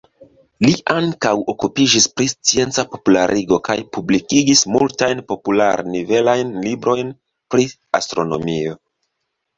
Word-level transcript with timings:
Li 0.67 0.71
ankaŭ 0.93 1.33
okupiĝis 1.53 2.07
pri 2.15 2.25
scienca 2.31 2.85
popularigo 2.95 3.59
kaj 3.69 3.77
publikigis 3.97 4.63
multajn 4.77 5.21
popular-nivelajn 5.33 6.57
librojn 6.67 7.13
pri 7.53 7.67
astronomio. 8.01 8.79